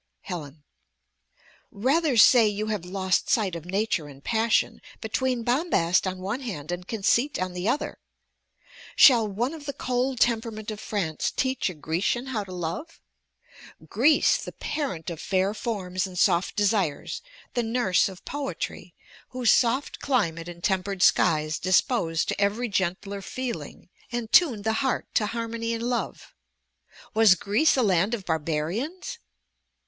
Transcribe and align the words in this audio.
Helen 0.21 0.63
Rather 1.69 2.17
say 2.17 2.47
you 2.47 2.65
have 2.73 2.85
lost 2.85 3.29
sight 3.29 3.55
of 3.55 3.65
nature 3.65 4.07
and 4.07 4.23
passion, 4.23 4.81
between 4.99 5.43
bombast 5.43 6.07
on 6.07 6.17
one 6.17 6.39
hand 6.39 6.71
and 6.71 6.87
conceit 6.87 7.37
on 7.37 7.53
the 7.53 7.69
other. 7.69 7.99
Shall 8.95 9.27
one 9.27 9.53
of 9.53 9.65
the 9.67 9.73
cold 9.73 10.19
temperament 10.19 10.71
of 10.71 10.79
France 10.79 11.29
teach 11.29 11.69
a 11.69 11.75
Grecian 11.75 12.25
how 12.25 12.43
to 12.45 12.51
love? 12.51 12.99
Greece, 13.87 14.37
the 14.37 14.53
parent 14.53 15.11
of 15.11 15.21
fair 15.21 15.53
forms 15.53 16.07
and 16.07 16.17
soft 16.17 16.55
desires, 16.55 17.21
the 17.53 17.61
nurse 17.61 18.09
of 18.09 18.25
poetry, 18.25 18.95
whose 19.29 19.51
soft 19.53 19.99
climate 19.99 20.49
and 20.49 20.63
tempered 20.63 21.03
skies 21.03 21.59
disposed 21.59 22.27
to 22.29 22.41
every 22.41 22.69
gentler 22.69 23.21
feeling, 23.21 23.87
and 24.11 24.31
tuned 24.31 24.63
the 24.63 24.73
heart 24.81 25.05
to 25.13 25.27
harmony 25.27 25.75
and 25.75 25.83
love! 25.83 26.33
was 27.13 27.35
Greece 27.35 27.77
a 27.77 27.83
land 27.83 28.15
of 28.15 28.25
barbarians? 28.25 29.19